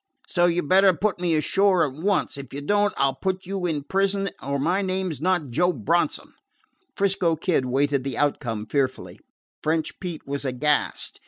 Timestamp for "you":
0.47-0.63, 2.55-2.61, 3.45-3.67